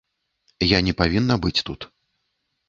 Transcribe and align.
Я 0.67 0.79
не 0.87 0.93
павінна 1.01 1.37
быць 1.45 1.63
тут. 1.69 1.87